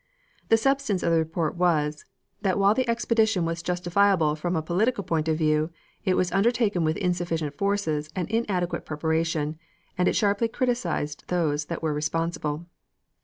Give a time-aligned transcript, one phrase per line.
[0.49, 2.05] The substance of the report was,
[2.41, 5.69] that while the expedition was justifiable from a political point of view,
[6.05, 9.59] it was undertaken with insufficient forces and inadequate preparation,
[9.99, 12.65] and it sharply criticized those that were responsible.